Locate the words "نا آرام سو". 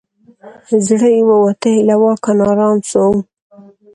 2.37-3.03